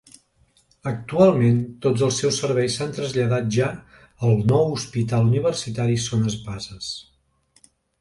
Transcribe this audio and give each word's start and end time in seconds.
Actualment 0.91 1.59
tots 1.85 2.05
els 2.07 2.17
seus 2.23 2.39
Serveis 2.45 2.79
s'han 2.81 2.97
traslladat 2.97 3.53
ja 3.59 3.69
al 4.31 4.43
nou 4.55 4.67
Hospital 4.79 5.31
Universitari 5.33 6.03
Son 6.09 6.29
Espases. 6.35 6.93